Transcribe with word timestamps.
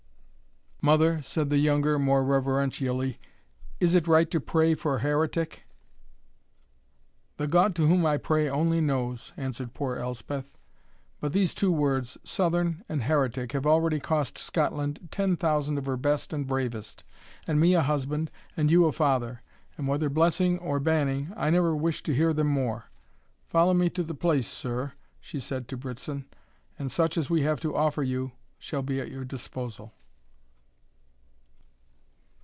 "Mother," 0.83 1.21
said 1.21 1.51
the 1.51 1.59
younger, 1.59 1.99
more 1.99 2.23
reverentially, 2.23 3.19
"is 3.79 3.93
it 3.93 4.07
right 4.07 4.27
to 4.31 4.39
pray 4.39 4.73
for 4.73 4.95
a 4.95 4.99
heretic?" 5.01 5.65
"The 7.37 7.45
God 7.45 7.75
to 7.75 7.85
whom 7.85 8.03
I 8.03 8.17
pray 8.17 8.49
only 8.49 8.81
knows," 8.81 9.31
answered 9.37 9.75
poor 9.75 9.97
Elspeth; 9.97 10.57
"but 11.19 11.33
these 11.33 11.53
two 11.53 11.71
words, 11.71 12.17
Southern 12.23 12.83
and 12.89 13.03
heretic, 13.03 13.51
have 13.51 13.67
already 13.67 13.99
cost 13.99 14.39
Scotland 14.39 15.07
ten 15.11 15.37
thousand 15.37 15.77
of 15.77 15.85
her 15.85 15.97
best 15.97 16.33
and 16.33 16.47
bravest, 16.47 17.03
and 17.45 17.59
me 17.59 17.75
a 17.75 17.83
husband, 17.83 18.31
and 18.57 18.71
you 18.71 18.85
a 18.85 18.91
father; 18.91 19.43
and, 19.77 19.87
whether 19.87 20.09
blessing 20.09 20.57
or 20.57 20.79
banning, 20.79 21.31
I 21.37 21.51
never 21.51 21.75
wish 21.75 22.01
to 22.01 22.15
hear 22.15 22.33
them 22.33 22.47
more. 22.47 22.85
Follow 23.45 23.75
me 23.75 23.91
to 23.91 24.01
the 24.01 24.15
Place, 24.15 24.47
sir," 24.47 24.93
she 25.19 25.39
said 25.39 25.67
to 25.67 25.77
Brittson, 25.77 26.25
"and 26.79 26.89
such 26.89 27.19
as 27.19 27.29
we 27.29 27.43
have 27.43 27.59
to 27.59 27.75
offer 27.75 28.01
you 28.01 28.31
shall 28.57 28.81
be 28.81 28.99
at 28.99 29.11
your 29.11 29.23
disposal." 29.25 29.93